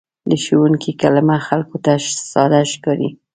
د 0.29 0.31
ښوونکي 0.43 0.91
کلمه 1.01 1.37
خلکو 1.47 1.75
ته 1.85 1.93
ساده 2.31 2.61
ښکاري. 2.71 3.09